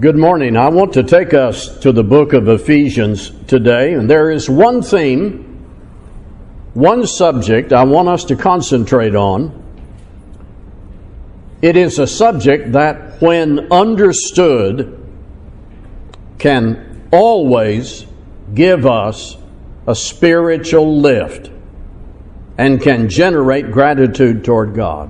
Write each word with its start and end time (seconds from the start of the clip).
Good 0.00 0.16
morning. 0.16 0.56
I 0.56 0.70
want 0.70 0.94
to 0.94 1.04
take 1.04 1.34
us 1.34 1.68
to 1.78 1.92
the 1.92 2.02
book 2.02 2.32
of 2.32 2.48
Ephesians 2.48 3.30
today, 3.46 3.94
and 3.94 4.10
there 4.10 4.28
is 4.28 4.50
one 4.50 4.82
theme, 4.82 5.64
one 6.74 7.06
subject 7.06 7.72
I 7.72 7.84
want 7.84 8.08
us 8.08 8.24
to 8.24 8.34
concentrate 8.34 9.14
on. 9.14 9.62
It 11.62 11.76
is 11.76 12.00
a 12.00 12.08
subject 12.08 12.72
that, 12.72 13.22
when 13.22 13.72
understood, 13.72 15.00
can 16.40 17.08
always 17.12 18.04
give 18.52 18.86
us 18.86 19.36
a 19.86 19.94
spiritual 19.94 21.00
lift 21.00 21.52
and 22.58 22.82
can 22.82 23.08
generate 23.08 23.70
gratitude 23.70 24.44
toward 24.44 24.74
God. 24.74 25.08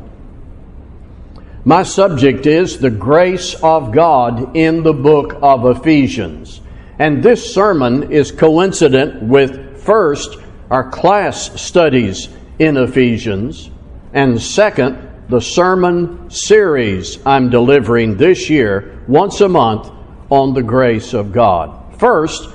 My 1.66 1.82
subject 1.82 2.45
is 2.45 2.78
the 2.78 2.91
grace 2.91 3.54
of 3.62 3.91
God 3.91 4.54
in 4.54 4.82
the 4.82 4.92
book 4.92 5.38
of 5.41 5.64
Ephesians. 5.64 6.60
And 6.98 7.23
this 7.23 7.54
sermon 7.54 8.12
is 8.12 8.30
coincident 8.30 9.23
with 9.23 9.80
first, 9.80 10.37
our 10.70 10.90
class 10.90 11.59
studies 11.59 12.28
in 12.59 12.77
Ephesians, 12.77 13.70
and 14.12 14.40
second, 14.40 14.98
the 15.30 15.40
sermon 15.40 16.28
series 16.28 17.18
I'm 17.24 17.48
delivering 17.48 18.18
this 18.18 18.51
year 18.51 19.02
once 19.09 19.40
a 19.40 19.48
month 19.48 19.90
on 20.28 20.52
the 20.52 20.62
grace 20.62 21.15
of 21.15 21.32
God. 21.32 21.98
First, 21.98 22.46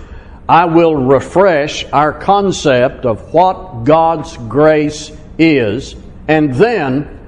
I 0.48 0.66
will 0.66 0.96
refresh 0.96 1.84
our 1.92 2.14
concept 2.14 3.08
of 3.08 3.34
what 3.34 3.86
God's 3.86 4.38
grace 4.38 5.12
is, 5.40 5.96
and 6.28 6.54
then 6.54 7.19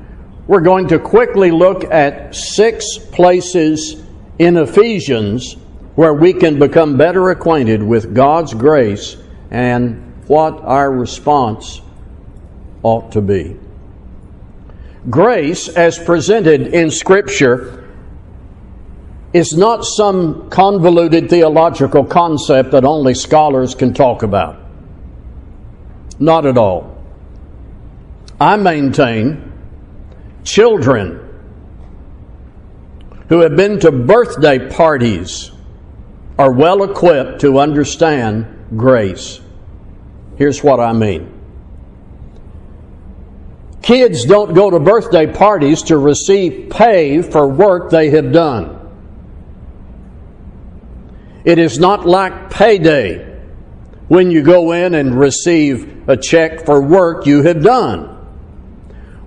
we're 0.52 0.60
going 0.60 0.90
to 0.90 0.99
quickly 0.99 1.49
look 1.49 1.85
at 1.85 2.35
six 2.35 2.98
places 2.98 4.04
in 4.38 4.58
Ephesians 4.58 5.54
where 5.96 6.13
we 6.13 6.34
can 6.34 6.60
become 6.60 6.98
better 6.98 7.30
acquainted 7.30 7.82
with 7.82 8.13
God's 8.13 8.54
grace 8.54 9.16
and 9.49 10.13
what 10.27 10.60
our 10.63 10.91
response 10.91 11.80
ought 12.84 13.13
to 13.13 13.21
be. 13.21 13.55
Grace, 15.10 15.70
as 15.70 15.98
presented 15.98 16.68
in 16.68 16.91
Scripture, 16.91 17.90
is 19.32 19.54
not 19.54 19.86
some 19.86 20.49
convoluted 20.49 21.30
theological 21.30 22.04
concept 22.04 22.71
that 22.71 22.84
only 22.84 23.13
scholars 23.13 23.74
can 23.74 23.93
talk 23.93 24.21
about. 24.21 24.60
Not 26.20 26.46
at 26.46 26.58
all. 26.58 27.02
I 28.38 28.58
maintain 28.58 29.51
children 30.43 31.27
who 33.29 33.39
have 33.39 33.55
been 33.55 33.79
to 33.79 33.91
birthday 33.91 34.70
parties 34.70 35.51
are 36.37 36.51
well 36.51 36.84
equipped 36.84 37.41
to 37.41 37.59
understand 37.59 38.45
grace. 38.75 39.39
Here's 40.37 40.63
what 40.63 40.79
I 40.79 40.93
mean. 40.93 41.31
Kids 43.81 44.25
don't 44.25 44.53
go 44.53 44.69
to 44.69 44.79
birthday 44.79 45.31
parties 45.31 45.84
to 45.84 45.97
receive 45.97 46.69
pay 46.69 47.21
for 47.21 47.47
work 47.47 47.89
they 47.89 48.09
have 48.12 48.31
done. 48.31 48.77
It 51.43 51.57
is 51.57 51.79
not 51.79 52.05
like 52.05 52.51
payday 52.51 53.39
when 54.07 54.29
you 54.29 54.43
go 54.43 54.73
in 54.73 54.93
and 54.93 55.17
receive 55.17 56.07
a 56.09 56.17
check 56.17 56.65
for 56.65 56.81
work 56.81 57.25
you 57.25 57.43
have 57.43 57.63
done 57.63 58.21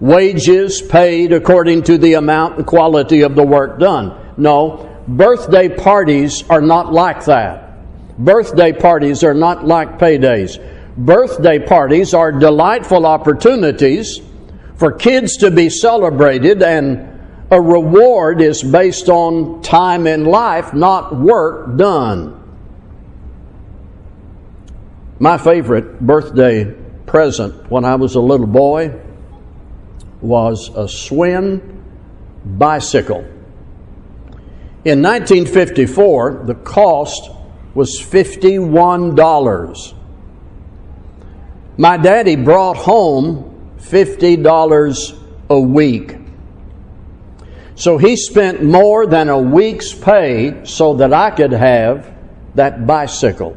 wages 0.00 0.83
paid 0.83 1.33
according 1.33 1.83
to 1.84 1.98
the 1.98 2.14
amount 2.14 2.59
and 2.59 2.67
quality 2.67 3.23
of 3.23 3.34
the 3.34 3.45
work 3.45 3.78
done. 3.78 4.34
No, 4.37 5.03
birthday 5.06 5.69
parties 5.69 6.43
are 6.50 6.60
not 6.60 6.93
like 6.93 7.25
that. 7.27 7.65
Birthday 8.19 8.72
parties 8.72 9.25
are 9.25 9.34
not 9.34 9.66
like 9.66 9.99
paydays. 9.99 10.60
Birthday 10.97 11.59
parties 11.59 12.15
are 12.15 12.31
delightful 12.31 13.06
opportunities 13.06 14.21
for 14.77 14.93
kids 14.93 15.38
to 15.38 15.50
be 15.50 15.69
celebrated, 15.69 16.62
and 16.62 17.10
a 17.50 17.60
reward 17.60 18.41
is 18.41 18.62
based 18.62 19.09
on 19.09 19.62
time 19.62 20.06
in 20.06 20.25
life, 20.25 20.72
not 20.75 21.16
work 21.16 21.77
done. 21.77 22.41
My 25.19 25.38
favorite 25.38 26.00
birthday 26.00 26.65
present 27.06 27.71
when 27.71 27.84
I 27.84 27.94
was 27.94 28.15
a 28.15 28.21
little 28.21 28.47
boy 28.47 29.00
was 30.24 30.68
a 30.70 30.84
Schwinn 30.88 31.82
bicycle. 32.44 33.24
In 34.84 35.02
1954, 35.02 36.44
the 36.46 36.54
cost 36.54 37.30
was 37.74 38.00
$51. 38.00 39.94
My 41.76 41.96
daddy 41.96 42.36
brought 42.36 42.76
home 42.76 43.72
$50 43.78 45.18
a 45.50 45.60
week. 45.60 46.16
So 47.74 47.98
he 47.98 48.16
spent 48.16 48.62
more 48.62 49.06
than 49.06 49.28
a 49.28 49.38
week's 49.38 49.92
pay 49.92 50.64
so 50.64 50.94
that 50.94 51.12
I 51.12 51.30
could 51.30 51.52
have 51.52 52.14
that 52.54 52.86
bicycle. 52.86 53.56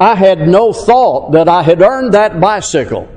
I 0.00 0.14
had 0.14 0.48
no 0.48 0.72
thought 0.72 1.32
that 1.32 1.48
I 1.48 1.62
had 1.62 1.80
earned 1.80 2.14
that 2.14 2.40
bicycle. 2.40 3.08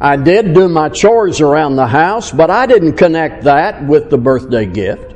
I 0.00 0.16
did 0.16 0.54
do 0.54 0.68
my 0.68 0.88
chores 0.88 1.40
around 1.40 1.76
the 1.76 1.86
house, 1.86 2.32
but 2.32 2.50
I 2.50 2.66
didn't 2.66 2.94
connect 2.94 3.44
that 3.44 3.84
with 3.86 4.10
the 4.10 4.18
birthday 4.18 4.66
gift. 4.66 5.14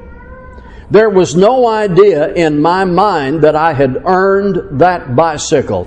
There 0.90 1.10
was 1.10 1.34
no 1.34 1.66
idea 1.68 2.32
in 2.32 2.62
my 2.62 2.84
mind 2.84 3.42
that 3.42 3.54
I 3.54 3.74
had 3.74 4.02
earned 4.06 4.80
that 4.80 5.14
bicycle. 5.14 5.86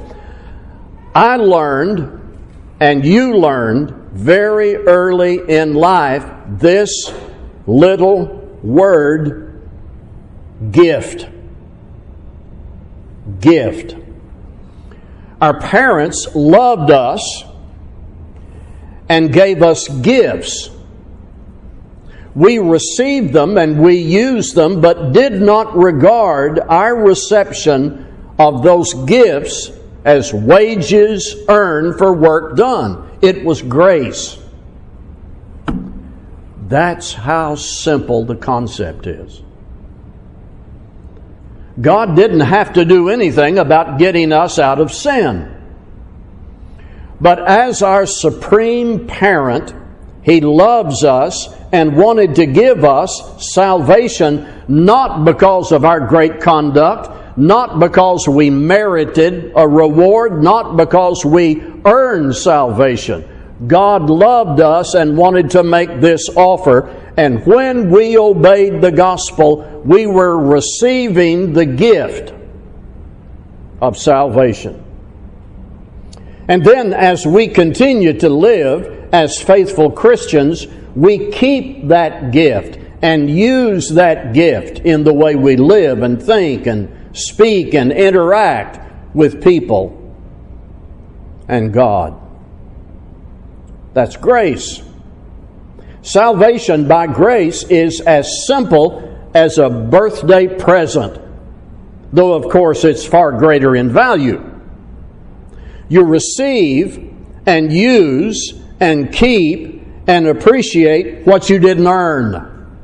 I 1.16 1.38
learned, 1.38 2.20
and 2.80 3.04
you 3.04 3.38
learned 3.38 3.92
very 4.12 4.76
early 4.76 5.40
in 5.50 5.74
life, 5.74 6.26
this 6.48 7.12
little 7.66 8.26
word 8.62 9.68
gift. 10.72 11.28
Gift. 13.40 13.96
Our 15.40 15.60
parents 15.60 16.28
loved 16.36 16.92
us 16.92 17.46
and 19.12 19.34
gave 19.34 19.62
us 19.62 19.90
gifts. 19.90 20.70
We 22.34 22.60
received 22.60 23.34
them 23.34 23.58
and 23.58 23.78
we 23.78 23.98
used 23.98 24.56
them, 24.56 24.80
but 24.80 25.12
did 25.12 25.42
not 25.42 25.76
regard 25.76 26.62
our 26.62 26.96
reception 26.96 28.08
of 28.40 28.64
those 28.64 28.94
gifts 28.94 29.70
as 30.06 30.34
wages 30.34 31.36
earned 31.50 31.98
for 31.98 32.14
work 32.14 32.56
done. 32.56 33.20
It 33.22 33.44
was 33.44 33.62
grace. 33.62 34.38
That's 36.70 37.12
how 37.12 37.56
simple 37.56 38.24
the 38.24 38.38
concept 38.38 39.08
is. 39.08 39.42
God 41.82 42.16
didn't 42.16 42.40
have 42.40 42.72
to 42.74 42.86
do 42.86 43.10
anything 43.10 43.60
about 43.60 44.00
getting 44.00 44.32
us 44.32 44.58
out 44.58 44.80
of 44.80 44.90
sin. 44.90 45.51
But 47.22 47.48
as 47.48 47.84
our 47.84 48.08
supreme 48.08 49.06
parent, 49.06 49.76
He 50.24 50.42
loves 50.42 51.04
us 51.04 51.54
and 51.72 51.96
wanted 51.96 52.36
to 52.36 52.48
give 52.48 52.84
us 52.84 53.54
salvation 53.54 54.48
not 54.68 55.24
because 55.24 55.72
of 55.72 55.86
our 55.86 56.00
great 56.00 56.42
conduct, 56.42 57.38
not 57.38 57.80
because 57.80 58.28
we 58.28 58.50
merited 58.50 59.54
a 59.56 59.68
reward, 59.68 60.44
not 60.44 60.76
because 60.76 61.24
we 61.24 61.62
earned 61.86 62.36
salvation. 62.36 63.28
God 63.68 64.10
loved 64.10 64.60
us 64.60 64.96
and 64.96 65.16
wanted 65.16 65.52
to 65.52 65.64
make 65.64 66.02
this 66.02 66.28
offer, 66.36 66.90
and 67.18 67.46
when 67.46 67.92
we 67.92 68.18
obeyed 68.18 68.82
the 68.82 68.92
gospel, 68.92 69.84
we 69.86 70.08
were 70.08 70.38
receiving 70.38 71.54
the 71.54 71.66
gift 71.68 72.34
of 73.80 73.96
salvation. 73.98 74.84
And 76.52 76.66
then, 76.66 76.94
as 76.94 77.26
we 77.26 77.48
continue 77.48 78.12
to 78.20 78.28
live 78.28 79.08
as 79.14 79.40
faithful 79.40 79.90
Christians, 79.90 80.68
we 80.98 81.32
keep 81.32 81.88
that 81.88 82.34
gift 82.34 82.78
and 83.02 83.30
use 83.30 83.88
that 83.92 84.34
gift 84.34 84.80
in 84.80 85.06
the 85.06 85.14
way 85.14 85.36
we 85.36 85.56
live 85.56 86.02
and 86.02 86.22
think 86.22 86.68
and 86.68 87.18
speak 87.18 87.74
and 87.74 87.94
interact 87.94 88.82
with 89.16 89.42
people 89.42 90.14
and 91.48 91.72
God. 91.72 92.20
That's 93.94 94.18
grace. 94.18 94.84
Salvation 96.02 96.86
by 96.86 97.08
grace 97.08 97.64
is 97.64 98.02
as 98.02 98.46
simple 98.46 99.32
as 99.34 99.58
a 99.58 99.70
birthday 99.70 100.48
present, 100.48 101.18
though, 102.12 102.34
of 102.34 102.52
course, 102.52 102.84
it's 102.84 103.06
far 103.06 103.32
greater 103.32 103.74
in 103.74 103.90
value. 103.90 104.51
You 105.92 106.06
receive 106.06 107.14
and 107.46 107.70
use 107.70 108.54
and 108.80 109.12
keep 109.12 109.84
and 110.08 110.26
appreciate 110.26 111.28
what 111.28 111.50
you 111.50 111.60
didn't 111.60 111.86
earn. 111.86 112.80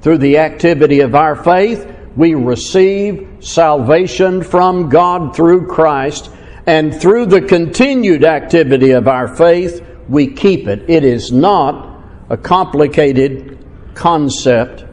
Through 0.00 0.18
the 0.18 0.38
activity 0.38 0.98
of 1.02 1.14
our 1.14 1.36
faith, 1.36 1.86
we 2.16 2.34
receive 2.34 3.28
salvation 3.38 4.42
from 4.42 4.88
God 4.88 5.36
through 5.36 5.68
Christ, 5.68 6.32
and 6.66 6.92
through 6.92 7.26
the 7.26 7.42
continued 7.42 8.24
activity 8.24 8.90
of 8.90 9.06
our 9.06 9.28
faith, 9.28 9.86
we 10.08 10.26
keep 10.26 10.66
it. 10.66 10.90
It 10.90 11.04
is 11.04 11.30
not 11.30 12.02
a 12.28 12.36
complicated 12.36 13.64
concept 13.94 14.84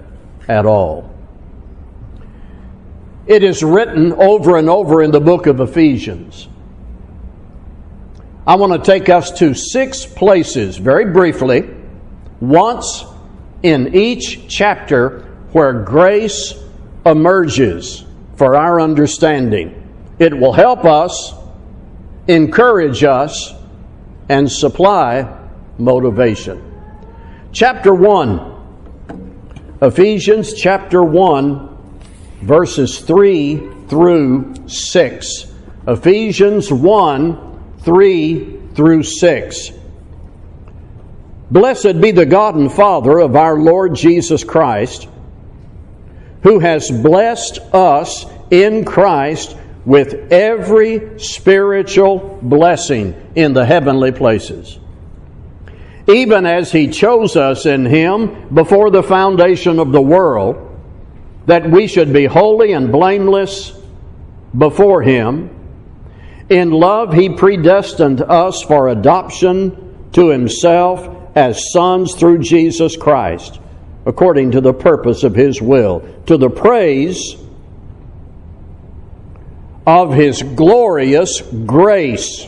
at 0.48 0.68
all. 0.68 1.12
It 3.26 3.44
is 3.44 3.64
written 3.64 4.14
over 4.14 4.58
and 4.58 4.70
over 4.70 5.02
in 5.02 5.10
the 5.10 5.20
book 5.20 5.48
of 5.48 5.60
Ephesians. 5.62 6.48
I 8.50 8.56
want 8.56 8.74
to 8.74 8.80
take 8.92 9.10
us 9.10 9.30
to 9.38 9.54
six 9.54 10.08
places 10.08 10.78
very 10.78 11.14
briefly, 11.14 11.70
once 12.42 13.06
in 13.62 13.94
each 13.94 14.48
chapter 14.48 15.20
where 15.52 15.84
grace 15.84 16.56
emerges 17.06 18.04
for 18.38 18.56
our 18.56 18.82
understanding. 18.82 19.88
It 20.18 20.36
will 20.36 20.54
help 20.54 20.84
us, 20.84 21.32
encourage 22.28 23.04
us, 23.04 23.54
and 24.30 24.52
supply 24.52 25.32
motivation. 25.78 26.60
Chapter 27.52 27.94
1, 27.94 29.78
Ephesians 29.84 30.56
chapter 30.56 31.04
1, 31.04 32.00
verses 32.42 33.00
3 33.02 33.58
through 33.90 34.56
6. 34.68 35.54
Ephesians 35.88 36.74
1, 36.74 37.49
3 37.90 38.60
through 38.76 39.02
6. 39.02 39.72
Blessed 41.50 42.00
be 42.00 42.12
the 42.12 42.28
God 42.28 42.54
and 42.54 42.72
Father 42.72 43.18
of 43.18 43.36
our 43.36 43.58
Lord 43.58 43.96
Jesus 43.96 44.44
Christ, 44.44 45.10
who 46.44 46.60
has 46.60 46.92
blessed 46.92 47.58
us 47.74 48.28
in 48.52 48.86
Christ 48.86 49.58
with 49.86 50.32
every 50.32 51.18
spiritual 51.18 52.38
blessing 52.44 53.32
in 53.34 53.54
the 53.54 53.66
heavenly 53.66 54.12
places. 54.12 54.78
Even 56.08 56.46
as 56.46 56.72
He 56.72 56.90
chose 56.90 57.36
us 57.36 57.66
in 57.66 57.88
Him 57.88 58.54
before 58.54 58.92
the 58.92 59.02
foundation 59.02 59.80
of 59.80 59.92
the 59.92 60.02
world, 60.02 60.80
that 61.48 61.68
we 61.68 61.88
should 61.88 62.14
be 62.14 62.26
holy 62.26 62.74
and 62.74 62.92
blameless 62.92 63.74
before 64.56 65.02
Him. 65.02 65.56
In 66.50 66.72
love, 66.72 67.14
He 67.14 67.30
predestined 67.30 68.22
us 68.22 68.64
for 68.64 68.90
adoption 68.90 70.10
to 70.14 70.30
Himself 70.30 71.08
as 71.36 71.72
sons 71.72 72.16
through 72.16 72.40
Jesus 72.40 72.98
Christ, 72.98 73.60
according 74.06 74.52
to 74.52 74.62
the 74.62 74.74
purpose 74.74 75.24
of 75.24 75.36
His 75.36 75.62
will, 75.62 76.02
to 76.26 76.38
the 76.38 76.50
praise 76.50 77.36
of 79.86 80.14
His 80.14 80.42
glorious 80.42 81.42
grace, 81.42 82.48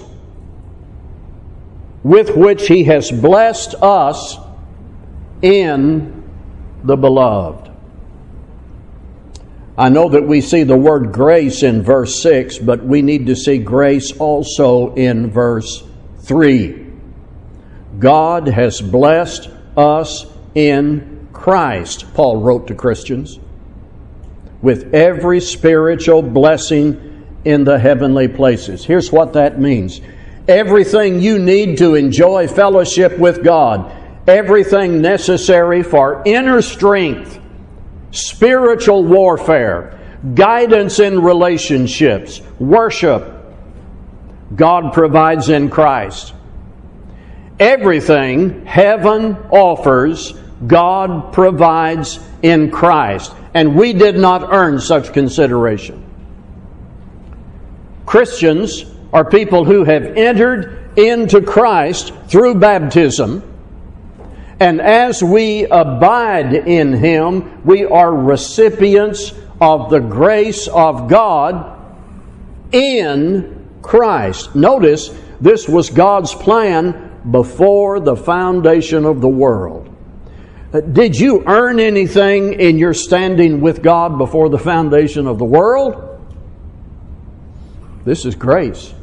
with 2.03 2.35
which 2.35 2.67
He 2.67 2.85
has 2.85 3.11
blessed 3.11 3.75
us 3.75 4.37
in 5.43 6.23
the 6.83 6.97
beloved. 6.97 7.60
I 9.81 9.89
know 9.89 10.09
that 10.09 10.27
we 10.27 10.41
see 10.41 10.61
the 10.61 10.77
word 10.77 11.11
grace 11.11 11.63
in 11.63 11.81
verse 11.81 12.21
6, 12.21 12.59
but 12.59 12.83
we 12.83 13.01
need 13.01 13.25
to 13.25 13.35
see 13.35 13.57
grace 13.57 14.11
also 14.11 14.93
in 14.93 15.31
verse 15.31 15.81
3. 16.19 16.85
God 17.97 18.47
has 18.47 18.79
blessed 18.79 19.49
us 19.75 20.27
in 20.53 21.27
Christ, 21.33 22.13
Paul 22.13 22.41
wrote 22.41 22.67
to 22.67 22.75
Christians, 22.75 23.39
with 24.61 24.93
every 24.93 25.39
spiritual 25.41 26.21
blessing 26.21 27.25
in 27.43 27.63
the 27.63 27.79
heavenly 27.79 28.27
places. 28.27 28.85
Here's 28.85 29.11
what 29.11 29.33
that 29.33 29.59
means 29.59 29.99
everything 30.47 31.21
you 31.21 31.39
need 31.39 31.79
to 31.79 31.95
enjoy 31.95 32.47
fellowship 32.47 33.17
with 33.17 33.43
God, 33.43 33.91
everything 34.27 35.01
necessary 35.01 35.81
for 35.81 36.21
inner 36.23 36.61
strength, 36.61 37.40
spiritual 38.11 39.03
warfare, 39.03 39.99
guidance 40.35 40.99
in 40.99 41.21
relationships, 41.21 42.41
worship, 42.59 43.37
God 44.55 44.93
provides 44.93 45.49
in 45.49 45.69
Christ. 45.69 46.33
Everything 47.59 48.65
heaven 48.65 49.35
offers, 49.49 50.33
God 50.65 51.33
provides 51.33 52.19
in 52.41 52.71
Christ. 52.71 53.33
And 53.53 53.75
we 53.75 53.93
did 53.93 54.17
not 54.17 54.53
earn 54.53 54.79
such 54.79 55.13
consideration. 55.13 56.03
Christians 58.05 58.85
are 59.13 59.29
people 59.29 59.65
who 59.65 59.83
have 59.83 60.03
entered 60.03 60.97
into 60.97 61.41
Christ 61.41 62.13
through 62.27 62.55
baptism. 62.55 63.43
And 64.61 64.79
as 64.79 65.23
we 65.23 65.65
abide 65.65 66.53
in 66.53 66.93
Him, 66.93 67.63
we 67.65 67.83
are 67.83 68.15
recipients 68.15 69.33
of 69.59 69.89
the 69.89 69.97
grace 69.97 70.67
of 70.67 71.09
God 71.09 71.79
in 72.71 73.67
Christ. 73.81 74.55
Notice 74.55 75.09
this 75.41 75.67
was 75.67 75.89
God's 75.89 76.35
plan 76.35 77.21
before 77.31 77.99
the 77.99 78.15
foundation 78.15 79.03
of 79.03 79.19
the 79.19 79.27
world. 79.27 79.89
Uh, 80.71 80.81
did 80.81 81.19
you 81.19 81.43
earn 81.47 81.79
anything 81.79 82.53
in 82.53 82.77
your 82.77 82.93
standing 82.93 83.61
with 83.61 83.81
God 83.81 84.19
before 84.19 84.47
the 84.49 84.59
foundation 84.59 85.25
of 85.25 85.39
the 85.39 85.43
world? 85.43 86.23
This 88.05 88.25
is 88.25 88.35
grace. 88.35 88.93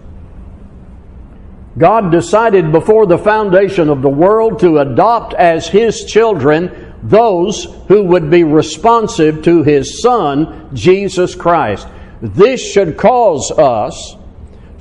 God 1.79 2.11
decided 2.11 2.73
before 2.73 3.07
the 3.07 3.19
foundation 3.19 3.89
of 3.89 4.03
the 4.03 4.09
world 4.09 4.59
to 4.61 4.79
adopt 4.79 5.33
as 5.35 5.69
His 5.69 6.05
children 6.05 6.95
those 7.03 7.65
who 7.87 8.03
would 8.05 8.31
be 8.31 8.45
responsive 8.45 9.43
to 9.45 9.63
His 9.63 10.03
Son, 10.03 10.71
Jesus 10.75 11.35
Christ. 11.35 11.87
This 12.21 12.61
should 12.61 12.97
cause 12.97 13.53
us 13.53 14.17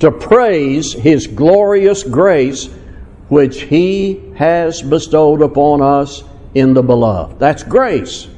to 0.00 0.10
praise 0.10 0.92
His 0.92 1.26
glorious 1.26 2.02
grace 2.02 2.66
which 3.28 3.62
He 3.62 4.32
has 4.36 4.82
bestowed 4.82 5.42
upon 5.42 5.80
us 5.80 6.24
in 6.54 6.74
the 6.74 6.82
beloved. 6.82 7.38
That's 7.38 7.62
grace. 7.62 8.28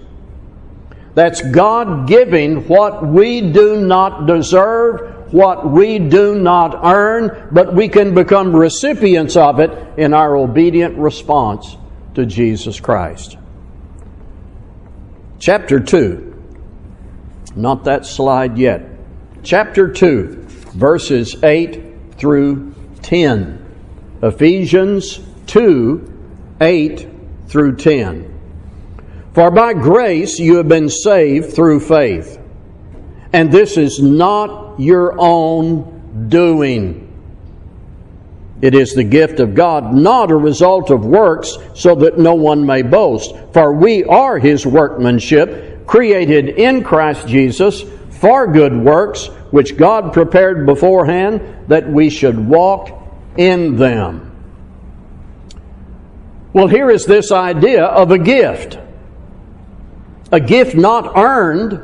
That's 1.15 1.41
God 1.43 2.07
giving 2.07 2.69
what 2.69 3.07
we 3.07 3.41
do 3.41 3.81
not 3.81 4.27
deserve, 4.27 5.20
what 5.33 5.71
we 5.71 5.99
do 5.99 6.35
not 6.35 6.81
earn, 6.85 7.49
but 7.53 7.75
we 7.75 7.89
can 7.89 8.15
become 8.15 8.55
recipients 8.55 9.37
of 9.37 9.61
it 9.61 9.71
in 9.99 10.13
our 10.13 10.37
obedient 10.37 10.97
response 10.99 11.77
to 12.15 12.27
Jesus 12.27 12.81
Christ. 12.81 13.37
Chapter 15.39 15.81
2. 15.81 16.27
Not 17.57 17.85
that 17.85 18.07
slide 18.07 18.59
yet. 18.59 18.87
Chapter 19.43 19.91
2, 19.91 20.47
verses 20.75 21.43
8 21.43 22.19
through 22.19 22.75
10. 23.03 23.67
Ephesians 24.23 25.21
2 25.47 26.07
8 26.61 27.09
through 27.49 27.77
10. 27.77 28.41
For 29.33 29.51
by 29.51 29.73
grace 29.73 30.39
you 30.39 30.57
have 30.57 30.69
been 30.69 30.89
saved 30.89 31.55
through 31.55 31.81
faith. 31.81 32.40
And 33.33 33.53
this 33.53 33.77
is 33.77 34.01
not 34.01 34.81
your 34.81 35.15
own 35.19 36.29
doing. 36.29 37.07
It 38.61 38.75
is 38.75 38.95
the 38.95 39.05
gift 39.05 39.41
of 39.41 39.55
God, 39.55 39.95
not 39.95 40.31
a 40.31 40.37
result 40.37 40.91
of 40.91 41.05
works, 41.05 41.57
so 41.75 41.95
that 41.97 42.19
no 42.19 42.35
one 42.35 42.67
may 42.67 42.83
boast. 42.83 43.35
For 43.53 43.73
we 43.73 44.05
are 44.05 44.39
his 44.39 44.67
workmanship, 44.67 45.87
created 45.87 46.49
in 46.51 46.85
Christ 46.85 47.27
Jesus 47.27 47.83
for 48.11 48.47
good 48.53 48.77
works, 48.77 49.27
which 49.51 49.77
God 49.77 50.13
prepared 50.13 50.67
beforehand 50.67 51.69
that 51.69 51.89
we 51.89 52.11
should 52.11 52.39
walk 52.39 52.91
in 53.37 53.77
them. 53.77 54.31
Well, 56.53 56.67
here 56.67 56.91
is 56.91 57.07
this 57.07 57.33
idea 57.33 57.85
of 57.85 58.11
a 58.11 58.19
gift. 58.19 58.79
A 60.33 60.41
gift 60.41 60.75
not 60.75 61.17
earned, 61.17 61.81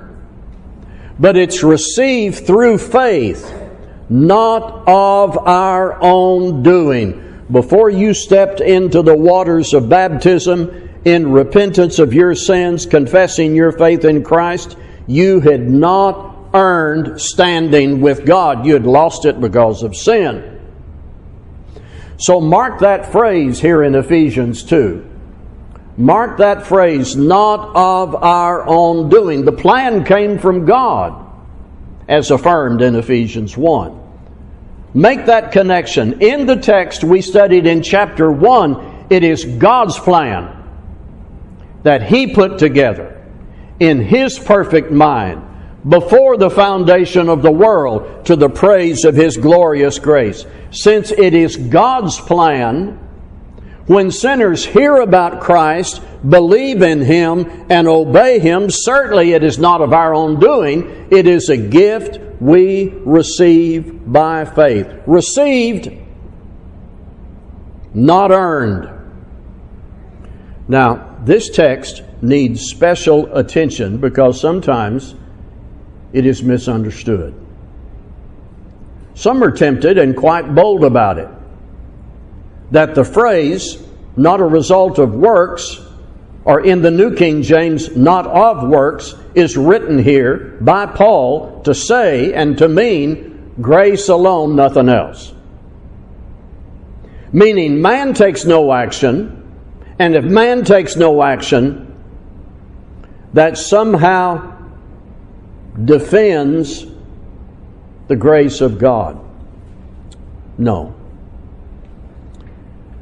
but 1.19 1.37
it's 1.37 1.63
received 1.63 2.47
through 2.47 2.79
faith, 2.79 3.53
not 4.09 4.87
of 4.87 5.39
our 5.39 6.01
own 6.03 6.63
doing. 6.63 7.45
Before 7.51 7.91
you 7.91 8.13
stepped 8.13 8.61
into 8.61 9.03
the 9.03 9.17
waters 9.17 9.73
of 9.73 9.89
baptism 9.89 10.91
in 11.05 11.31
repentance 11.31 11.99
of 11.99 12.13
your 12.13 12.35
sins, 12.35 12.87
confessing 12.87 13.55
your 13.55 13.73
faith 13.73 14.05
in 14.05 14.25
Christ, 14.25 14.77
you 15.07 15.41
had 15.41 15.71
not 15.71 16.37
earned 16.53 17.21
standing 17.21 18.01
with 18.01 18.27
God. 18.27 18.67
You 18.67 18.75
had 18.75 18.87
lost 18.87 19.25
it 19.25 19.41
because 19.41 19.83
of 19.83 19.97
sin. 19.97 20.53
So 22.19 22.41
mark 22.41 22.81
that 22.81 23.13
phrase 23.13 23.61
here 23.61 23.83
in 23.83 23.95
Ephesians 23.95 24.63
2. 24.65 25.16
Mark 25.99 26.38
that 26.38 26.67
phrase, 26.67 27.17
not 27.17 27.75
of 27.75 28.15
our 28.15 28.67
own 28.67 29.09
doing. 29.09 29.45
The 29.45 29.53
plan 29.53 30.05
came 30.05 30.38
from 30.38 30.67
God, 30.67 31.25
as 32.07 32.31
affirmed 32.31 32.83
in 32.83 32.95
Ephesians 32.97 33.57
1. 33.57 34.03
Make 34.93 35.26
that 35.26 35.53
connection. 35.53 36.21
In 36.21 36.47
the 36.47 36.57
text 36.57 37.03
we 37.03 37.23
studied 37.23 37.67
in 37.67 37.83
chapter 37.83 38.31
1, 38.31 39.07
it 39.11 39.25
is 39.25 39.45
God's 39.45 39.99
plan 39.99 40.53
that 41.83 42.03
He 42.03 42.35
put 42.35 42.59
together 42.59 43.25
in 43.81 44.00
His 44.00 44.38
perfect 44.38 44.91
mind 44.91 45.43
before 45.88 46.37
the 46.37 46.50
foundation 46.50 47.29
of 47.29 47.43
the 47.43 47.50
world 47.50 48.26
to 48.26 48.37
the 48.37 48.49
praise 48.49 49.05
of 49.05 49.15
His 49.15 49.37
glorious 49.37 49.99
grace. 49.99 50.45
Since 50.73 51.11
it 51.12 51.33
is 51.33 51.57
God's 51.57 52.19
plan 52.19 52.99
when 53.87 54.11
sinners 54.11 54.64
hear 54.64 54.97
about 54.97 55.40
Christ, 55.40 56.02
believe 56.28 56.83
in 56.83 57.00
Him, 57.02 57.66
and 57.71 57.87
obey 57.87 58.40
Him, 58.40 58.69
certainly 58.69 59.33
it 59.33 59.45
is 59.45 59.59
not 59.59 59.81
of 59.81 59.93
our 59.93 60.12
own 60.12 60.40
doing. 60.40 61.09
It 61.11 61.28
is 61.28 61.49
a 61.49 61.57
gift 61.57 62.19
we 62.40 62.88
receive 62.88 64.12
by 64.12 64.45
faith. 64.45 64.93
Received, 65.07 65.93
not 67.95 68.33
earned. 68.33 68.90
Now, 70.66 71.16
this 71.23 71.49
text 71.49 72.02
needs 72.21 72.62
special 72.62 73.37
attention 73.37 73.99
because 73.99 74.40
sometimes 74.40 75.14
it 76.12 76.26
is 76.26 76.43
misunderstood. 76.43 77.35
Some 79.14 79.45
are 79.45 79.52
tempted 79.52 79.97
and 79.97 80.16
quite 80.16 80.55
bold 80.57 80.83
about 80.83 81.19
it 81.19 81.28
that 82.71 82.95
the 82.95 83.05
phrase, 83.05 83.83
not 84.17 84.41
a 84.41 84.45
result 84.45 84.99
of 84.99 85.15
works, 85.15 85.81
or 86.45 86.65
in 86.65 86.83
the 86.83 86.91
New 86.91 87.15
King 87.15 87.43
James, 87.43 87.97
not 87.97 88.27
of 88.27 88.69
works, 88.69 89.15
is 89.35 89.57
written 89.57 89.99
here 89.99 90.57
by 90.61 90.87
Paul 90.87 91.63
to 91.63 91.75
say 91.75 92.33
and 92.33 92.57
to 92.59 92.69
mean 92.69 93.53
grace 93.61 94.09
alone, 94.09 94.57
nothing 94.57 94.89
else. 94.89 95.33
Meaning, 97.33 97.83
man 97.83 98.15
takes 98.15 98.45
no 98.45 98.73
action, 98.73 99.43
and 99.99 100.15
if 100.15 100.25
man 100.25 100.65
takes 100.65 100.97
no 100.97 101.23
action, 101.23 101.95
that 103.33 103.59
somehow 103.59 104.57
defends 105.85 106.87
the 108.09 108.17
grace 108.17 108.61
of 108.61 108.79
God. 108.79 109.19
No. 110.57 110.96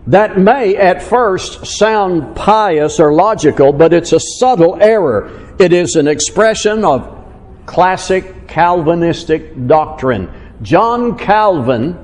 That 0.06 0.38
may 0.38 0.76
at 0.76 1.02
first 1.02 1.64
sound 1.64 2.36
pious 2.36 3.00
or 3.00 3.12
logical, 3.12 3.72
but 3.72 3.94
it's 3.94 4.12
a 4.12 4.20
subtle 4.20 4.76
error. 4.80 5.54
It 5.58 5.72
is 5.72 5.96
an 5.96 6.08
expression 6.08 6.84
of 6.84 7.24
classic 7.64 8.46
Calvinistic 8.46 9.66
doctrine. 9.66 10.30
John 10.60 11.16
Calvin 11.16 11.98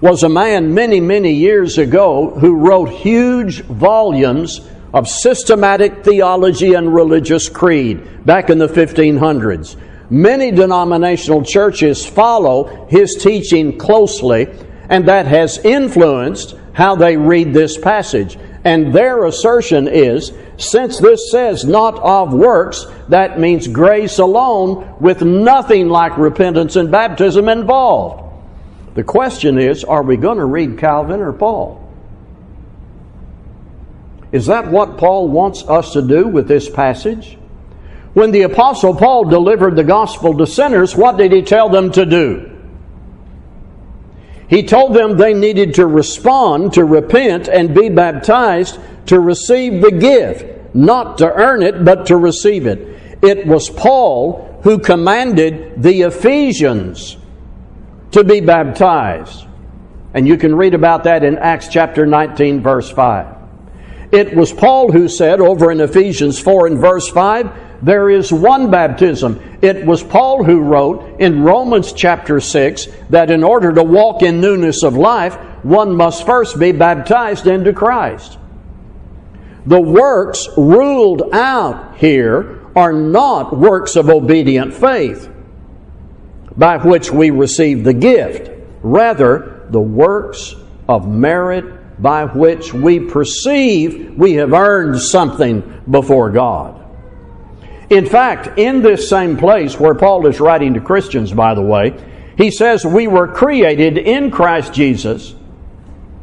was 0.00 0.22
a 0.22 0.28
man 0.28 0.72
many, 0.72 1.00
many 1.00 1.32
years 1.32 1.78
ago 1.78 2.30
who 2.30 2.56
wrote 2.56 2.88
huge 2.90 3.62
volumes 3.62 4.66
of 4.94 5.06
systematic 5.06 6.04
theology 6.04 6.72
and 6.72 6.94
religious 6.94 7.48
creed 7.50 8.24
back 8.24 8.48
in 8.48 8.58
the 8.58 8.66
1500s. 8.66 9.76
Many 10.08 10.52
denominational 10.52 11.42
churches 11.42 12.06
follow 12.06 12.86
his 12.88 13.16
teaching 13.16 13.76
closely, 13.76 14.46
and 14.88 15.08
that 15.08 15.26
has 15.26 15.58
influenced 15.58 16.54
how 16.72 16.96
they 16.96 17.16
read 17.16 17.52
this 17.52 17.78
passage. 17.78 18.38
And 18.64 18.92
their 18.92 19.24
assertion 19.24 19.88
is 19.88 20.32
since 20.58 20.98
this 20.98 21.30
says 21.30 21.64
not 21.64 21.98
of 21.98 22.32
works, 22.32 22.86
that 23.08 23.38
means 23.38 23.68
grace 23.68 24.18
alone 24.18 24.96
with 25.00 25.22
nothing 25.22 25.88
like 25.88 26.16
repentance 26.16 26.76
and 26.76 26.90
baptism 26.90 27.48
involved. 27.48 28.24
The 28.94 29.04
question 29.04 29.58
is 29.58 29.84
are 29.84 30.02
we 30.02 30.16
going 30.16 30.38
to 30.38 30.44
read 30.44 30.78
Calvin 30.78 31.20
or 31.20 31.32
Paul? 31.32 31.82
Is 34.32 34.46
that 34.46 34.70
what 34.70 34.98
Paul 34.98 35.28
wants 35.28 35.62
us 35.62 35.92
to 35.92 36.02
do 36.02 36.26
with 36.26 36.48
this 36.48 36.68
passage? 36.68 37.38
When 38.14 38.30
the 38.30 38.42
Apostle 38.42 38.94
Paul 38.94 39.26
delivered 39.26 39.76
the 39.76 39.84
gospel 39.84 40.36
to 40.38 40.46
sinners, 40.46 40.96
what 40.96 41.18
did 41.18 41.32
he 41.32 41.42
tell 41.42 41.68
them 41.68 41.92
to 41.92 42.06
do? 42.06 42.55
He 44.48 44.62
told 44.62 44.94
them 44.94 45.16
they 45.16 45.34
needed 45.34 45.74
to 45.74 45.86
respond, 45.86 46.74
to 46.74 46.84
repent, 46.84 47.48
and 47.48 47.74
be 47.74 47.88
baptized 47.88 48.78
to 49.06 49.18
receive 49.18 49.82
the 49.82 49.90
gift, 49.90 50.74
not 50.74 51.18
to 51.18 51.32
earn 51.32 51.62
it, 51.62 51.84
but 51.84 52.06
to 52.06 52.16
receive 52.16 52.66
it. 52.66 52.78
It 53.22 53.46
was 53.46 53.70
Paul 53.70 54.60
who 54.62 54.78
commanded 54.78 55.82
the 55.82 56.02
Ephesians 56.02 57.16
to 58.12 58.24
be 58.24 58.40
baptized. 58.40 59.46
And 60.14 60.26
you 60.26 60.36
can 60.36 60.54
read 60.54 60.74
about 60.74 61.04
that 61.04 61.24
in 61.24 61.38
Acts 61.38 61.68
chapter 61.68 62.06
19, 62.06 62.62
verse 62.62 62.90
5. 62.90 63.36
It 64.12 64.34
was 64.34 64.52
Paul 64.52 64.92
who 64.92 65.08
said 65.08 65.40
over 65.40 65.70
in 65.70 65.80
Ephesians 65.80 66.38
4 66.38 66.68
and 66.68 66.78
verse 66.78 67.08
5, 67.08 67.65
there 67.82 68.10
is 68.10 68.32
one 68.32 68.70
baptism. 68.70 69.40
It 69.62 69.84
was 69.84 70.02
Paul 70.02 70.44
who 70.44 70.60
wrote 70.60 71.20
in 71.20 71.42
Romans 71.42 71.92
chapter 71.92 72.40
6 72.40 72.88
that 73.10 73.30
in 73.30 73.44
order 73.44 73.72
to 73.72 73.82
walk 73.82 74.22
in 74.22 74.40
newness 74.40 74.82
of 74.82 74.96
life, 74.96 75.34
one 75.62 75.94
must 75.94 76.24
first 76.24 76.58
be 76.58 76.72
baptized 76.72 77.46
into 77.46 77.72
Christ. 77.72 78.38
The 79.66 79.80
works 79.80 80.48
ruled 80.56 81.34
out 81.34 81.96
here 81.96 82.60
are 82.76 82.92
not 82.92 83.56
works 83.56 83.96
of 83.96 84.08
obedient 84.08 84.72
faith 84.72 85.28
by 86.56 86.78
which 86.78 87.10
we 87.10 87.30
receive 87.30 87.84
the 87.84 87.94
gift. 87.94 88.50
Rather, 88.82 89.66
the 89.70 89.80
works 89.80 90.54
of 90.88 91.08
merit 91.08 92.00
by 92.00 92.24
which 92.24 92.72
we 92.72 93.00
perceive 93.00 94.14
we 94.16 94.34
have 94.34 94.52
earned 94.52 95.00
something 95.00 95.82
before 95.90 96.30
God. 96.30 96.75
In 97.88 98.06
fact, 98.06 98.58
in 98.58 98.82
this 98.82 99.08
same 99.08 99.36
place 99.36 99.78
where 99.78 99.94
Paul 99.94 100.26
is 100.26 100.40
writing 100.40 100.74
to 100.74 100.80
Christians, 100.80 101.32
by 101.32 101.54
the 101.54 101.62
way, 101.62 101.94
he 102.36 102.50
says, 102.50 102.84
We 102.84 103.06
were 103.06 103.28
created 103.28 103.96
in 103.96 104.30
Christ 104.30 104.72
Jesus. 104.72 105.34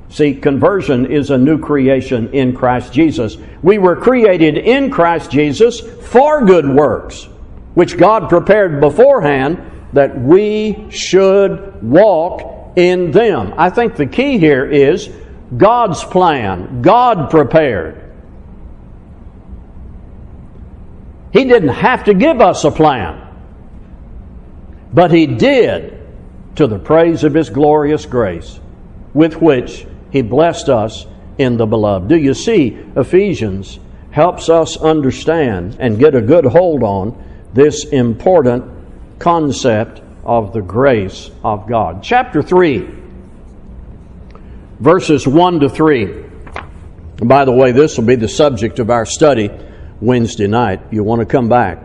See, 0.09 0.35
conversion 0.35 1.07
is 1.07 1.31
a 1.31 1.37
new 1.37 1.57
creation 1.57 2.31
in 2.33 2.55
Christ 2.55 2.93
Jesus. 2.93 3.37
We 3.63 3.79
were 3.79 3.95
created 3.95 4.57
in 4.57 4.91
Christ 4.91 5.31
Jesus 5.31 5.79
for 5.79 6.45
good 6.45 6.69
works, 6.69 7.27
which 7.73 7.97
God 7.97 8.29
prepared 8.29 8.79
beforehand 8.79 9.71
that 9.93 10.19
we 10.19 10.87
should 10.91 11.81
walk 11.81 12.73
in 12.75 13.11
them. 13.11 13.53
I 13.57 13.69
think 13.69 13.95
the 13.95 14.05
key 14.05 14.37
here 14.37 14.65
is 14.65 15.09
God's 15.55 16.03
plan, 16.03 16.81
God 16.81 17.31
prepared. 17.31 18.02
He 21.33 21.45
didn't 21.45 21.69
have 21.69 22.03
to 22.03 22.13
give 22.13 22.39
us 22.41 22.63
a 22.63 22.69
plan, 22.69 23.27
but 24.93 25.11
He 25.11 25.25
did 25.25 25.99
to 26.55 26.67
the 26.67 26.77
praise 26.77 27.23
of 27.23 27.33
His 27.33 27.49
glorious 27.49 28.05
grace 28.05 28.59
with 29.15 29.41
which 29.41 29.87
He 30.11 30.21
blessed 30.21 30.69
us 30.69 31.07
in 31.39 31.57
the 31.57 31.65
beloved. 31.65 32.07
Do 32.07 32.15
you 32.15 32.35
see? 32.35 32.77
Ephesians 32.95 33.79
helps 34.11 34.47
us 34.47 34.77
understand 34.77 35.77
and 35.79 35.97
get 35.97 36.13
a 36.13 36.21
good 36.21 36.45
hold 36.45 36.83
on 36.83 37.17
this 37.53 37.85
important 37.85 38.65
concept 39.17 40.01
of 40.23 40.53
the 40.53 40.61
grace 40.61 41.31
of 41.43 41.67
God. 41.67 42.03
Chapter 42.03 42.43
3, 42.43 42.87
verses 44.79 45.27
1 45.27 45.61
to 45.61 45.69
3. 45.69 46.25
by 47.23 47.43
the 47.43 47.51
way, 47.51 47.71
this 47.71 47.97
will 47.97 48.05
be 48.05 48.15
the 48.15 48.29
subject 48.29 48.77
of 48.77 48.91
our 48.91 49.07
study 49.07 49.49
Wednesday 50.03 50.47
night. 50.47 50.81
You 50.91 51.03
want 51.03 51.21
to 51.21 51.25
come 51.25 51.49
back. 51.49 51.79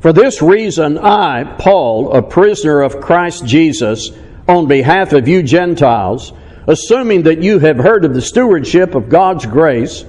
For 0.00 0.12
this 0.12 0.40
reason, 0.40 0.98
I, 0.98 1.44
Paul, 1.58 2.12
a 2.12 2.22
prisoner 2.22 2.80
of 2.80 3.00
Christ 3.00 3.44
Jesus, 3.44 4.10
on 4.48 4.66
behalf 4.66 5.12
of 5.12 5.28
you 5.28 5.42
Gentiles, 5.42 6.32
assuming 6.66 7.24
that 7.24 7.42
you 7.42 7.58
have 7.58 7.76
heard 7.76 8.04
of 8.04 8.14
the 8.14 8.22
stewardship 8.22 8.94
of 8.94 9.08
God's 9.08 9.46
grace 9.46 10.04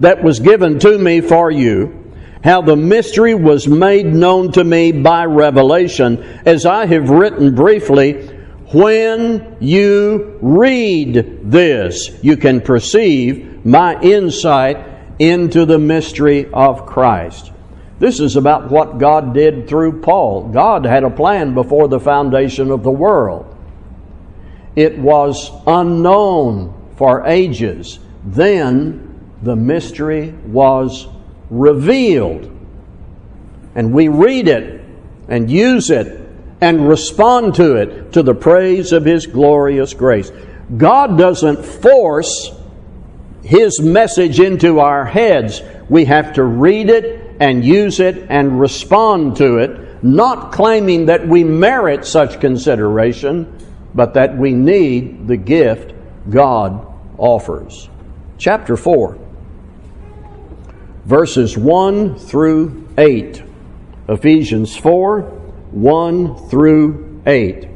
that 0.00 0.22
was 0.22 0.40
given 0.40 0.78
to 0.80 0.98
me 0.98 1.20
for 1.20 1.50
you, 1.50 2.12
how 2.42 2.62
the 2.62 2.76
mystery 2.76 3.34
was 3.34 3.66
made 3.66 4.06
known 4.06 4.52
to 4.52 4.64
me 4.64 4.92
by 4.92 5.24
revelation, 5.24 6.22
as 6.44 6.66
I 6.66 6.86
have 6.86 7.10
written 7.10 7.54
briefly. 7.54 8.28
When 8.72 9.56
you 9.60 10.38
read 10.42 11.50
this, 11.50 12.10
you 12.22 12.36
can 12.36 12.60
perceive 12.60 13.64
my 13.64 14.00
insight 14.00 14.95
into 15.18 15.64
the 15.64 15.78
mystery 15.78 16.50
of 16.52 16.86
Christ. 16.86 17.52
This 17.98 18.20
is 18.20 18.36
about 18.36 18.70
what 18.70 18.98
God 18.98 19.32
did 19.32 19.68
through 19.68 20.02
Paul. 20.02 20.48
God 20.48 20.84
had 20.84 21.04
a 21.04 21.10
plan 21.10 21.54
before 21.54 21.88
the 21.88 22.00
foundation 22.00 22.70
of 22.70 22.82
the 22.82 22.90
world. 22.90 23.56
It 24.74 24.98
was 24.98 25.50
unknown 25.66 26.92
for 26.96 27.26
ages. 27.26 27.98
Then 28.24 29.34
the 29.42 29.56
mystery 29.56 30.32
was 30.46 31.08
revealed. 31.48 32.52
And 33.74 33.92
we 33.92 34.08
read 34.08 34.48
it 34.48 34.84
and 35.28 35.50
use 35.50 35.90
it 35.90 36.28
and 36.60 36.88
respond 36.88 37.54
to 37.54 37.76
it 37.76 38.12
to 38.12 38.22
the 38.22 38.34
praise 38.34 38.92
of 38.92 39.04
His 39.04 39.26
glorious 39.26 39.94
grace. 39.94 40.30
God 40.76 41.16
doesn't 41.16 41.64
force 41.64 42.50
His 43.46 43.80
message 43.80 44.40
into 44.40 44.80
our 44.80 45.04
heads. 45.04 45.62
We 45.88 46.04
have 46.06 46.32
to 46.32 46.42
read 46.42 46.90
it 46.90 47.36
and 47.38 47.64
use 47.64 48.00
it 48.00 48.26
and 48.28 48.58
respond 48.58 49.36
to 49.36 49.58
it, 49.58 50.02
not 50.02 50.50
claiming 50.50 51.06
that 51.06 51.28
we 51.28 51.44
merit 51.44 52.04
such 52.04 52.40
consideration, 52.40 53.56
but 53.94 54.14
that 54.14 54.36
we 54.36 54.52
need 54.52 55.28
the 55.28 55.36
gift 55.36 55.94
God 56.28 56.92
offers. 57.18 57.88
Chapter 58.36 58.76
4, 58.76 59.16
verses 61.04 61.56
1 61.56 62.18
through 62.18 62.88
8. 62.98 63.44
Ephesians 64.08 64.76
4 64.76 65.20
1 65.20 66.48
through 66.48 67.22
8. 67.26 67.75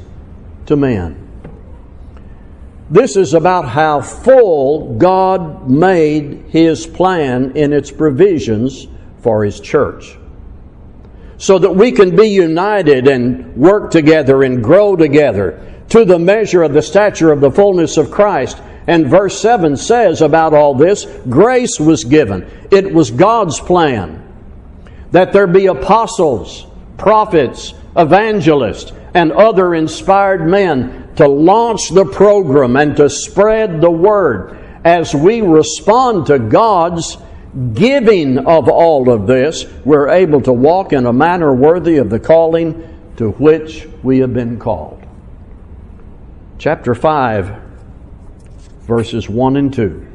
to 0.71 0.75
men. 0.75 1.27
This 2.89 3.15
is 3.15 3.33
about 3.33 3.69
how 3.69 4.01
full 4.01 4.95
God 4.95 5.69
made 5.69 6.45
his 6.49 6.85
plan 6.87 7.55
in 7.55 7.71
its 7.71 7.91
provisions 7.91 8.87
for 9.21 9.45
his 9.45 9.59
church 9.59 10.17
so 11.37 11.57
that 11.57 11.71
we 11.71 11.91
can 11.91 12.15
be 12.15 12.27
united 12.27 13.07
and 13.07 13.55
work 13.55 13.91
together 13.91 14.43
and 14.43 14.63
grow 14.63 14.95
together 14.95 15.59
to 15.89 16.05
the 16.05 16.19
measure 16.19 16.63
of 16.63 16.73
the 16.73 16.81
stature 16.81 17.31
of 17.31 17.41
the 17.41 17.49
fullness 17.49 17.97
of 17.97 18.11
Christ. 18.11 18.61
And 18.87 19.07
verse 19.07 19.39
7 19.41 19.75
says 19.75 20.21
about 20.21 20.53
all 20.53 20.75
this 20.75 21.05
grace 21.29 21.79
was 21.79 22.03
given. 22.03 22.49
It 22.71 22.93
was 22.93 23.09
God's 23.09 23.59
plan 23.59 24.19
that 25.11 25.33
there 25.33 25.47
be 25.47 25.65
apostles, 25.65 26.67
prophets, 26.97 27.73
evangelists, 27.97 28.93
and 29.13 29.31
other 29.31 29.75
inspired 29.75 30.47
men 30.47 31.09
to 31.15 31.27
launch 31.27 31.89
the 31.89 32.05
program 32.05 32.75
and 32.75 32.95
to 32.97 33.09
spread 33.09 33.81
the 33.81 33.91
word 33.91 34.57
as 34.83 35.13
we 35.13 35.41
respond 35.41 36.27
to 36.27 36.39
God's 36.39 37.17
giving 37.73 38.39
of 38.39 38.69
all 38.69 39.11
of 39.11 39.27
this, 39.27 39.65
we're 39.83 40.09
able 40.09 40.41
to 40.41 40.53
walk 40.53 40.93
in 40.93 41.05
a 41.05 41.13
manner 41.13 41.53
worthy 41.53 41.97
of 41.97 42.09
the 42.09 42.19
calling 42.19 42.87
to 43.17 43.31
which 43.31 43.87
we 44.03 44.19
have 44.19 44.33
been 44.33 44.57
called. 44.57 45.03
Chapter 46.57 46.95
5, 46.95 47.61
verses 48.81 49.27
1 49.27 49.57
and 49.57 49.73
2. 49.73 50.07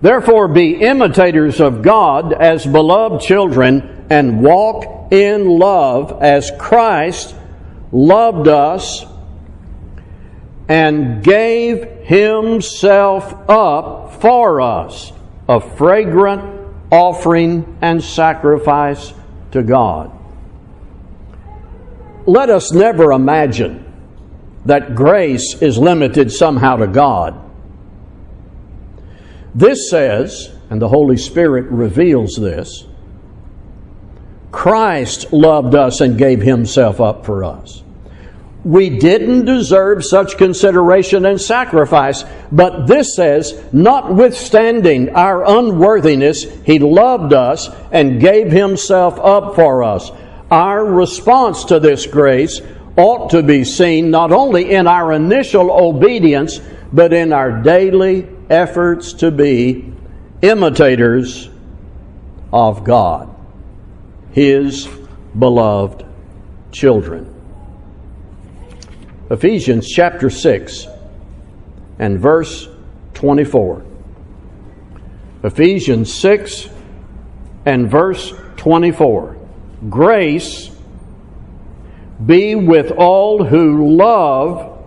Therefore, 0.00 0.48
be 0.48 0.74
imitators 0.74 1.60
of 1.60 1.82
God 1.82 2.32
as 2.32 2.66
beloved 2.66 3.22
children 3.22 3.95
and 4.10 4.42
walk 4.42 5.12
in 5.12 5.48
love 5.48 6.22
as 6.22 6.50
Christ 6.58 7.34
loved 7.92 8.48
us 8.48 9.04
and 10.68 11.22
gave 11.22 11.84
himself 12.04 13.34
up 13.48 14.20
for 14.20 14.60
us 14.60 15.12
a 15.48 15.60
fragrant 15.60 16.56
offering 16.90 17.78
and 17.82 18.02
sacrifice 18.02 19.12
to 19.52 19.62
God. 19.62 20.12
Let 22.26 22.50
us 22.50 22.72
never 22.72 23.12
imagine 23.12 23.84
that 24.64 24.96
grace 24.96 25.62
is 25.62 25.78
limited 25.78 26.32
somehow 26.32 26.76
to 26.76 26.88
God. 26.88 27.40
This 29.54 29.88
says, 29.88 30.52
and 30.68 30.82
the 30.82 30.88
Holy 30.88 31.16
Spirit 31.16 31.66
reveals 31.66 32.34
this, 32.34 32.85
Christ 34.56 35.34
loved 35.34 35.74
us 35.74 36.00
and 36.00 36.16
gave 36.16 36.40
himself 36.40 36.98
up 36.98 37.26
for 37.26 37.44
us. 37.44 37.82
We 38.64 38.88
didn't 38.88 39.44
deserve 39.44 40.02
such 40.02 40.38
consideration 40.38 41.26
and 41.26 41.38
sacrifice, 41.38 42.24
but 42.50 42.86
this 42.86 43.14
says, 43.14 43.62
notwithstanding 43.70 45.10
our 45.10 45.46
unworthiness, 45.46 46.44
He 46.64 46.78
loved 46.78 47.34
us 47.34 47.68
and 47.92 48.18
gave 48.18 48.50
Himself 48.50 49.18
up 49.20 49.56
for 49.56 49.84
us. 49.84 50.10
Our 50.50 50.82
response 50.86 51.66
to 51.66 51.78
this 51.78 52.06
grace 52.06 52.62
ought 52.96 53.32
to 53.32 53.42
be 53.42 53.62
seen 53.62 54.10
not 54.10 54.32
only 54.32 54.72
in 54.72 54.86
our 54.86 55.12
initial 55.12 55.70
obedience, 55.70 56.62
but 56.94 57.12
in 57.12 57.34
our 57.34 57.62
daily 57.62 58.26
efforts 58.48 59.12
to 59.12 59.30
be 59.30 59.92
imitators 60.40 61.50
of 62.54 62.84
God, 62.84 63.35
His 64.36 64.86
beloved 65.38 66.04
children. 66.70 67.32
Ephesians 69.30 69.88
chapter 69.88 70.28
6 70.28 70.86
and 71.98 72.20
verse 72.20 72.68
24. 73.14 73.82
Ephesians 75.42 76.12
6 76.12 76.68
and 77.64 77.90
verse 77.90 78.34
24. 78.58 79.38
Grace 79.88 80.70
be 82.26 82.56
with 82.56 82.90
all 82.90 83.42
who 83.42 83.96
love 83.96 84.86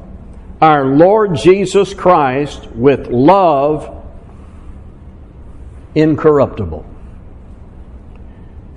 our 0.61 0.85
Lord 0.85 1.33
Jesus 1.35 1.95
Christ 1.95 2.67
with 2.67 3.07
love 3.07 4.05
incorruptible. 5.95 6.85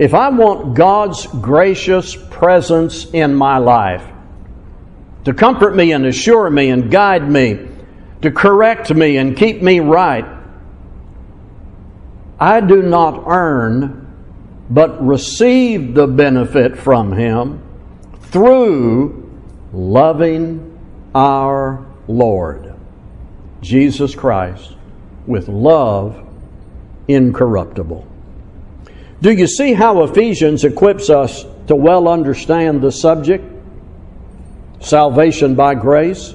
If 0.02 0.14
I 0.14 0.30
want 0.30 0.74
God's 0.74 1.28
gracious 1.28 2.16
presence 2.16 3.04
in 3.12 3.36
my 3.36 3.58
life, 3.58 4.04
to 5.26 5.32
comfort 5.32 5.76
me 5.76 5.92
and 5.92 6.04
assure 6.04 6.50
me 6.50 6.70
and 6.70 6.90
guide 6.90 7.30
me, 7.30 7.68
to 8.22 8.32
correct 8.32 8.92
me 8.92 9.16
and 9.18 9.36
keep 9.36 9.62
me 9.62 9.78
right. 9.78 10.24
I 12.40 12.60
do 12.60 12.82
not 12.82 13.28
earn, 13.28 14.12
but 14.68 15.06
receive 15.06 15.94
the 15.94 16.08
benefit 16.08 16.76
from 16.76 17.12
Him 17.12 17.62
through 18.22 19.30
loving 19.72 20.80
our 21.14 21.86
Lord, 22.08 22.74
Jesus 23.60 24.16
Christ, 24.16 24.74
with 25.28 25.46
love 25.46 26.28
incorruptible. 27.06 28.12
Do 29.22 29.32
you 29.32 29.46
see 29.46 29.72
how 29.72 30.02
Ephesians 30.02 30.64
equips 30.64 31.08
us 31.08 31.46
to 31.68 31.74
well 31.74 32.06
understand 32.08 32.82
the 32.82 32.92
subject? 32.92 33.52
salvation 34.85 35.54
by 35.54 35.74
grace? 35.74 36.35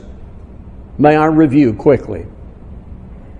May 0.97 1.15
I 1.15 1.26
review 1.26 1.73
quickly? 1.73 2.26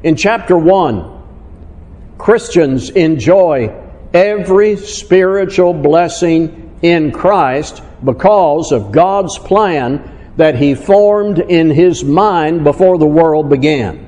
In 0.04 0.16
chapter 0.16 0.58
1, 0.58 2.16
Christians 2.18 2.90
enjoy 2.92 3.74
every 4.14 4.76
spiritual 4.76 5.74
blessing 5.74 6.78
in 6.82 7.12
Christ 7.12 7.82
because 8.04 8.72
of 8.72 8.92
God's 8.92 9.38
plan 9.40 10.34
that 10.38 10.56
He 10.56 10.76
formed 10.76 11.40
in 11.40 11.72
His 11.72 12.04
mind 12.04 12.64
before 12.64 12.98
the 12.98 13.08
world 13.08 13.50
began. 13.50 14.04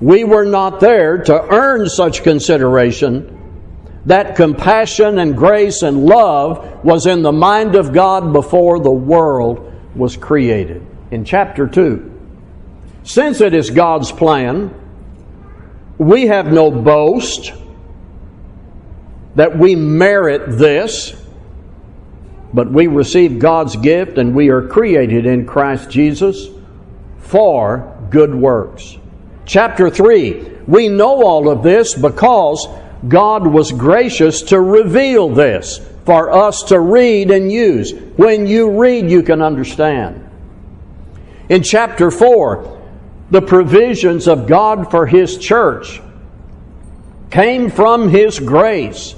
We 0.00 0.24
were 0.24 0.44
not 0.44 0.80
there 0.80 1.18
to 1.24 1.42
earn 1.52 1.88
such 1.88 2.22
consideration. 2.22 3.45
That 4.06 4.36
compassion 4.36 5.18
and 5.18 5.36
grace 5.36 5.82
and 5.82 6.06
love 6.06 6.84
was 6.84 7.06
in 7.06 7.22
the 7.22 7.32
mind 7.32 7.74
of 7.74 7.92
God 7.92 8.32
before 8.32 8.78
the 8.78 8.90
world 8.90 9.72
was 9.96 10.16
created. 10.16 10.86
In 11.10 11.24
chapter 11.24 11.66
2, 11.66 12.12
since 13.02 13.40
it 13.40 13.52
is 13.52 13.70
God's 13.70 14.12
plan, 14.12 14.72
we 15.98 16.26
have 16.26 16.52
no 16.52 16.70
boast 16.70 17.52
that 19.34 19.58
we 19.58 19.74
merit 19.74 20.56
this, 20.56 21.14
but 22.54 22.70
we 22.70 22.86
receive 22.86 23.38
God's 23.38 23.76
gift 23.76 24.18
and 24.18 24.34
we 24.34 24.50
are 24.50 24.68
created 24.68 25.26
in 25.26 25.46
Christ 25.46 25.90
Jesus 25.90 26.48
for 27.18 27.96
good 28.10 28.34
works. 28.34 28.98
Chapter 29.46 29.90
3, 29.90 30.58
we 30.66 30.88
know 30.88 31.24
all 31.24 31.48
of 31.48 31.62
this 31.62 31.94
because 31.94 32.66
God 33.06 33.46
was 33.46 33.72
gracious 33.72 34.42
to 34.42 34.60
reveal 34.60 35.28
this 35.28 35.80
for 36.04 36.30
us 36.30 36.62
to 36.64 36.80
read 36.80 37.30
and 37.30 37.50
use. 37.50 37.92
When 38.16 38.46
you 38.46 38.80
read, 38.80 39.10
you 39.10 39.22
can 39.22 39.42
understand. 39.42 40.22
In 41.48 41.62
chapter 41.62 42.10
4, 42.10 42.82
the 43.30 43.42
provisions 43.42 44.28
of 44.28 44.46
God 44.46 44.90
for 44.90 45.06
His 45.06 45.36
church 45.36 46.00
came 47.30 47.70
from 47.70 48.08
His 48.08 48.38
grace 48.38 49.14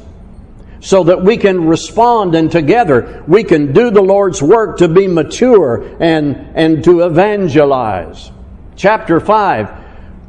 so 0.81 1.05
that 1.05 1.23
we 1.23 1.37
can 1.37 1.67
respond 1.67 2.35
and 2.35 2.51
together 2.51 3.25
we 3.27 3.45
can 3.45 3.73
do 3.73 3.91
the 3.91 4.03
Lord's 4.03 4.43
work 4.43 4.79
to 4.79 4.89
be 4.89 5.07
mature 5.07 5.97
and, 6.01 6.37
and 6.55 6.85
to 6.85 7.01
evangelize. 7.01 8.31
Chapter 8.77 9.21
5 9.21 9.78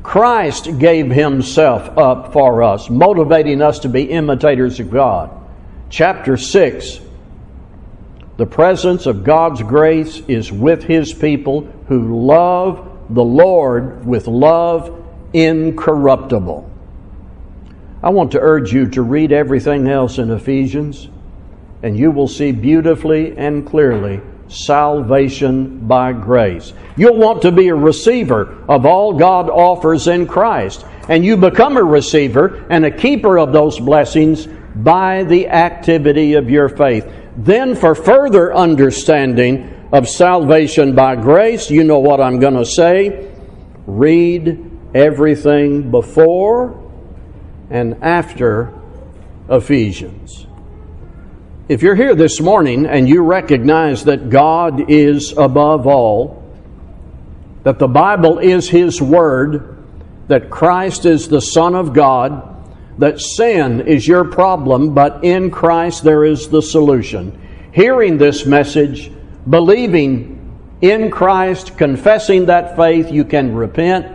Christ 0.03 0.79
gave 0.79 1.11
Himself 1.11 1.97
up 1.97 2.31
for 2.33 2.63
us, 2.63 2.89
motivating 2.89 3.61
us 3.61 3.79
to 3.79 3.89
be 3.89 4.03
imitators 4.03 4.79
of 4.79 4.89
God. 4.89 5.29
Chapter 5.89 6.37
6 6.37 6.99
The 8.37 8.45
presence 8.45 9.05
of 9.05 9.23
God's 9.23 9.61
grace 9.61 10.21
is 10.27 10.51
with 10.51 10.83
His 10.83 11.13
people 11.13 11.61
who 11.87 12.25
love 12.25 12.85
the 13.09 13.23
Lord 13.23 14.05
with 14.05 14.27
love 14.27 15.03
incorruptible. 15.33 16.69
I 18.01 18.09
want 18.09 18.31
to 18.31 18.39
urge 18.39 18.71
you 18.71 18.87
to 18.91 19.01
read 19.01 19.31
everything 19.31 19.87
else 19.87 20.17
in 20.19 20.31
Ephesians, 20.31 21.09
and 21.83 21.97
you 21.97 22.11
will 22.11 22.27
see 22.27 22.51
beautifully 22.51 23.37
and 23.37 23.67
clearly 23.67 24.21
salvation 24.49 25.87
by 25.87 26.11
grace. 26.11 26.73
You'll 26.97 27.17
want 27.17 27.43
to 27.43 27.51
be 27.51 27.69
a 27.69 27.75
receiver 27.75 28.57
of 28.67 28.85
all 28.85 29.13
God 29.13 29.49
offers 29.49 30.07
in 30.07 30.27
Christ, 30.27 30.85
and 31.07 31.23
you 31.23 31.37
become 31.37 31.77
a 31.77 31.83
receiver 31.83 32.65
and 32.69 32.83
a 32.83 32.91
keeper 32.91 33.39
of 33.39 33.53
those 33.53 33.79
blessings 33.79 34.47
by 34.75 35.23
the 35.23 35.47
activity 35.47 36.33
of 36.33 36.49
your 36.49 36.67
faith. 36.69 37.09
Then, 37.37 37.75
for 37.75 37.95
further 37.95 38.53
understanding 38.53 39.87
of 39.91 40.09
salvation 40.09 40.93
by 40.93 41.15
grace, 41.15 41.71
you 41.71 41.83
know 41.83 41.99
what 41.99 42.19
I'm 42.19 42.39
going 42.39 42.55
to 42.55 42.65
say. 42.65 43.31
Read 43.85 44.69
everything 44.93 45.89
before 45.89 46.91
and 47.69 48.03
after 48.03 48.73
Ephesians. 49.49 50.47
If 51.69 51.83
you're 51.83 51.93
here 51.93 52.15
this 52.15 52.41
morning 52.41 52.87
and 52.87 53.07
you 53.07 53.21
recognize 53.21 54.05
that 54.05 54.31
God 54.31 54.89
is 54.89 55.33
above 55.37 55.85
all, 55.85 56.43
that 57.61 57.77
the 57.77 57.87
Bible 57.87 58.39
is 58.39 58.67
His 58.67 58.99
Word, 58.99 59.77
that 60.29 60.49
Christ 60.49 61.05
is 61.05 61.27
the 61.27 61.39
Son 61.39 61.75
of 61.75 61.93
God, 61.93 62.65
that 62.97 63.21
sin 63.21 63.81
is 63.81 64.07
your 64.07 64.25
problem, 64.25 64.95
but 64.95 65.23
in 65.23 65.51
Christ 65.51 66.03
there 66.03 66.25
is 66.25 66.49
the 66.49 66.63
solution. 66.63 67.39
Hearing 67.71 68.17
this 68.17 68.47
message, 68.47 69.11
believing 69.47 70.59
in 70.81 71.11
Christ, 71.11 71.77
confessing 71.77 72.47
that 72.47 72.77
faith, 72.77 73.11
you 73.11 73.23
can 73.23 73.53
repent 73.53 74.07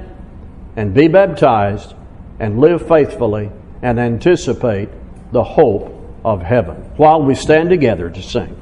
and 0.75 0.93
be 0.93 1.07
baptized 1.07 1.95
and 2.41 2.59
live 2.59 2.89
faithfully 2.89 3.53
and 3.81 4.01
anticipate 4.01 4.89
the 5.31 5.45
hope 5.45 5.94
of 6.25 6.43
heaven 6.43 6.77
while 6.97 7.23
we 7.23 7.35
stand 7.35 7.69
together 7.71 8.09
to 8.11 8.23
sing. 8.23 8.57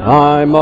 I'm 0.00 0.54